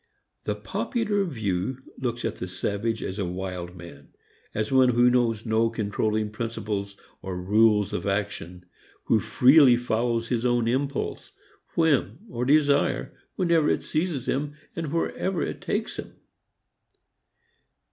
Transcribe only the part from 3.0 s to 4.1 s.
as a wild man;